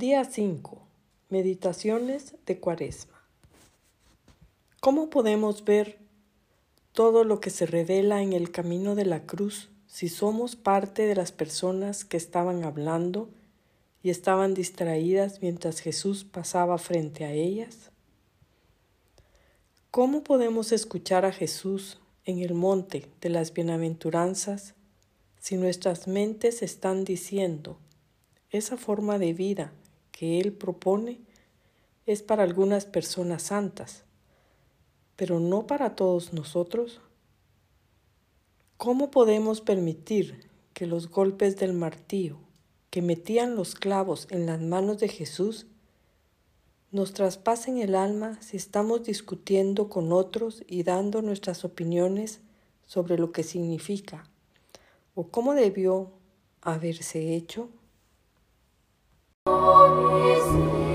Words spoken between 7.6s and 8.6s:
revela en el